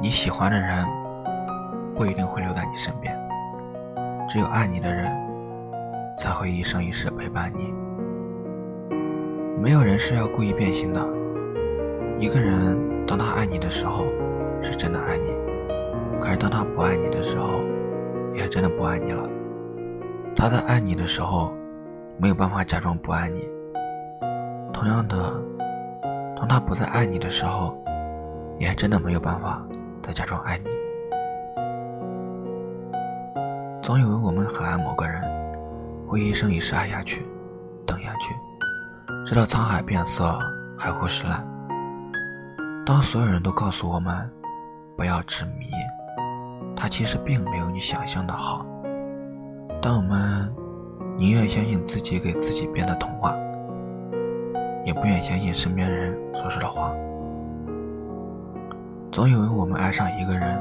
[0.00, 0.84] 你喜欢的人
[1.94, 3.16] 不一定会留在你身边，
[4.28, 5.10] 只有爱你的人
[6.18, 7.72] 才会一生一世陪伴你。
[9.62, 11.00] 没有人是要故意变心的。
[12.18, 14.04] 一个人当他爱你的时候，
[14.62, 15.30] 是真的爱你；
[16.20, 17.60] 可是当他不爱你的时候，
[18.34, 19.26] 也真的不爱你了。
[20.36, 21.54] 他在爱你的时候，
[22.18, 23.40] 没有办法假装不爱你；
[24.74, 25.32] 同样的，
[26.36, 27.74] 当他不再爱你的时候，
[28.58, 29.62] 也真的没有办法。
[30.02, 30.64] 再假装爱你，
[33.82, 35.22] 总以为我们很爱某个人，
[36.06, 37.26] 会一生一世爱下去，
[37.86, 38.34] 等下去，
[39.24, 40.38] 直到沧海变色，
[40.76, 41.42] 海枯石烂。
[42.84, 44.30] 当所有人都告诉我们
[44.94, 45.70] 不要执迷，
[46.76, 48.66] 他其实并没有你想象的好。
[49.80, 50.54] 当我们
[51.16, 53.34] 宁愿相信自己给自己编的童话，
[54.84, 56.92] 也不愿相信身边人所说的话。
[59.10, 60.60] 总以为我们爱上一个人，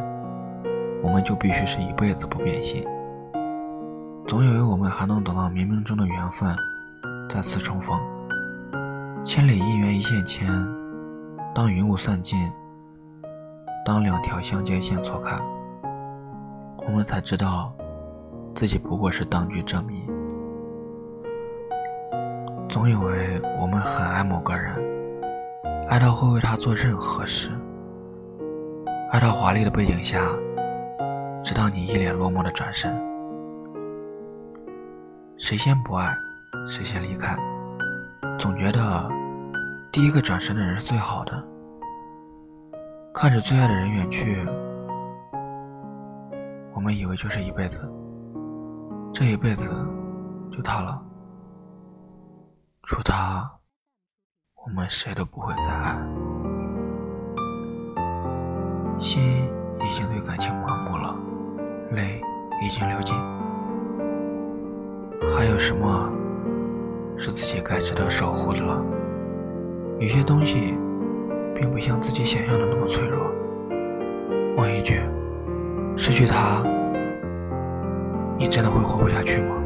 [1.01, 2.85] 我们就必须是一辈子不变心。
[4.27, 6.55] 总以为我们还能等到冥冥中的缘分
[7.29, 7.99] 再次重逢。
[9.25, 10.47] 千里姻缘一线牵，
[11.53, 12.37] 当云雾散尽，
[13.85, 15.35] 当两条相间线错开，
[16.85, 17.73] 我们才知道
[18.53, 20.07] 自己不过是当局者迷。
[22.73, 24.73] 总以为我们很爱某个人，
[25.87, 27.51] 爱到会为他做任何事。
[29.11, 30.17] 爱到华丽的背景下，
[31.43, 32.91] 直到你一脸落寞的转身。
[35.37, 36.17] 谁先不爱，
[36.67, 37.37] 谁先离开。
[38.39, 39.07] 总觉得
[39.91, 41.43] 第一个转身的人是最好的。
[43.13, 44.43] 看着最爱的人远去，
[46.73, 47.87] 我们以为就是一辈子，
[49.13, 49.63] 这一辈子
[50.51, 50.99] 就他了。
[52.93, 53.49] 除他，
[54.53, 55.97] 我们谁都不会再爱。
[58.99, 61.15] 心已经对感情麻木了，
[61.93, 62.21] 泪
[62.61, 63.15] 已经流尽，
[65.35, 66.07] 还有什么
[67.17, 68.79] 是自己该值得守护的了？
[69.97, 70.77] 有些东西
[71.55, 73.25] 并不像自己想象的那么脆弱。
[74.55, 75.01] 问一句：
[75.97, 76.61] 失去他，
[78.37, 79.62] 你真的会活不下去吗？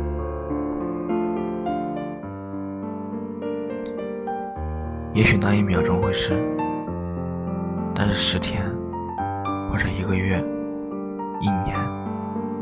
[5.18, 6.38] 也许那一秒钟会是，
[7.96, 8.64] 但是十天。
[9.72, 10.38] 或者一个月、
[11.40, 11.76] 一年，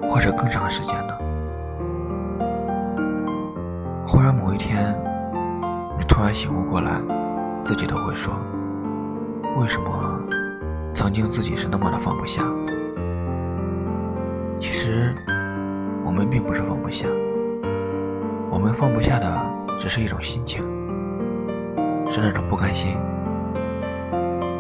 [0.10, 1.18] 或者更长时间的。
[4.08, 4.98] 忽然某一天，
[6.00, 7.02] 你突然醒悟过来，
[7.64, 8.34] 自己都会说：
[9.58, 10.20] 为什么
[10.94, 12.44] 曾经自己是那么的放不下？
[14.62, 15.14] 其实，
[16.06, 17.08] 我们并不是放不下，
[18.50, 19.42] 我们放不下的
[19.78, 20.64] 只是一种心情，
[22.16, 22.96] 是那种不甘心。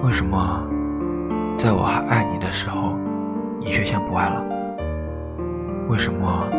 [0.03, 0.67] 为什么？
[1.57, 2.97] 在我还爱你的时候，
[3.61, 4.43] 你却先不爱了。
[5.87, 6.49] 为什么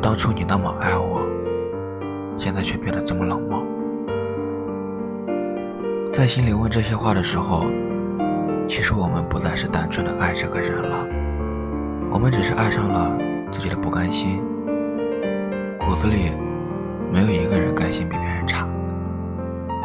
[0.00, 1.20] 当初你那么爱我，
[2.38, 3.62] 现在却变得这么冷漠？
[6.14, 7.66] 在心里问这些话的时候，
[8.66, 11.06] 其实我们不再是单纯的爱这个人了，
[12.10, 13.18] 我们只是爱上了
[13.52, 14.42] 自己的不甘心。
[15.78, 16.32] 骨子里
[17.12, 18.23] 没有一个人甘心比别人差，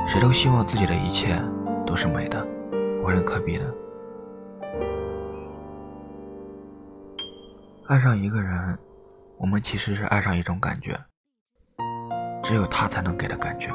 [0.09, 1.40] 谁都希望自己的一切
[1.86, 2.44] 都是美的，
[3.03, 3.75] 无人可比的。
[7.86, 8.75] 爱上一个人，
[9.38, 11.00] 我们其实是爱上一种感觉，
[12.42, 13.69] 只有他才能给的感觉。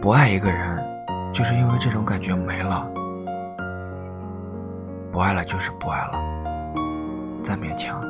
[0.00, 0.78] 不爱一个人，
[1.32, 2.88] 就是因为这种感觉没了。
[5.10, 6.12] 不爱了就是不爱了，
[7.42, 8.00] 再勉强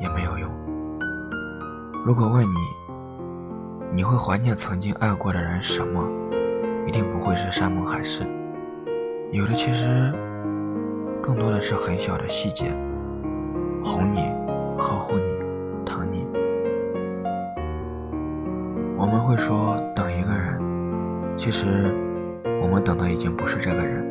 [0.00, 0.50] 也没有用。
[2.04, 2.58] 如果问你，
[3.92, 6.00] 你会怀念曾经爱过的人什么？
[6.86, 8.24] 一定不会是山盟海誓，
[9.32, 10.12] 有的其实
[11.20, 12.72] 更多的是很小的细节。
[13.84, 14.32] 哄你，
[14.78, 16.24] 呵护你，疼你。
[18.96, 20.60] 我们会说等一个人，
[21.36, 21.92] 其实
[22.62, 24.06] 我们等的已经不是这个人，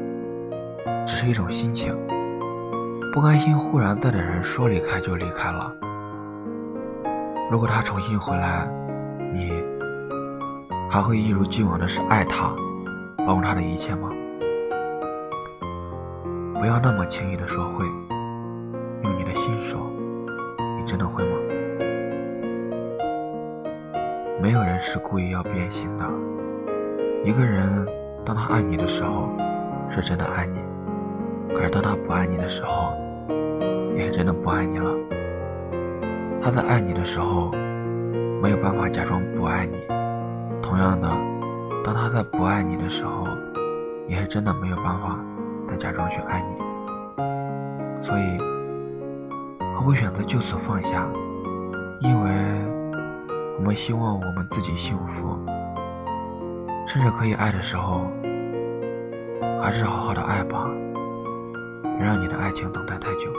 [1.07, 1.95] 只是一种心情。
[3.13, 5.74] 不甘心忽然在的人说离开就离开了。
[7.50, 8.68] 如果他重新回来，
[9.34, 9.64] 你
[10.90, 12.56] 还会一如既往的是爱他，
[13.26, 14.10] 包容他的一切吗？
[16.60, 17.86] 不要那么轻易的说会。
[19.04, 19.80] 用你的心说，
[20.78, 21.38] 你真的会吗？
[24.42, 26.06] 没有人是故意要变心的。
[27.24, 27.88] 一个人，
[28.26, 29.30] 当他爱你的时候，
[29.90, 30.60] 是真的爱你；
[31.54, 32.94] 可是当他不爱你的时候，
[33.96, 34.92] 也真的不爱你了。
[36.42, 37.52] 他在爱你的时候，
[38.41, 39.75] 没有办法假装不爱你；
[40.62, 41.09] 同样的，
[41.83, 43.27] 当他在不爱你的时候，
[44.07, 45.19] 也是真的没有办法
[45.69, 46.57] 再假装去爱你。
[48.01, 48.38] 所以，
[49.75, 51.06] 何不选择就此放下？
[52.00, 52.31] 因为
[53.57, 55.38] 我们希望我们自己幸福，
[56.88, 58.09] 趁着可以爱的时候，
[59.62, 60.65] 还是好好的爱吧。
[61.97, 63.30] 别让你的爱情等待太久，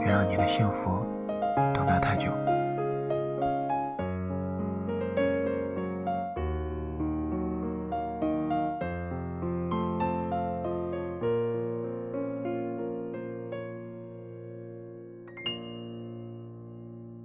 [0.00, 1.04] 别让你的幸福
[1.74, 2.30] 等待太久。